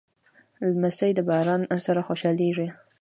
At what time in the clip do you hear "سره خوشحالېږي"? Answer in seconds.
1.85-2.67